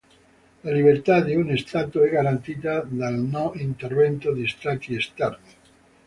[0.63, 5.51] La libertà di uno Stato è garantita dal non intervento di Stati esterni.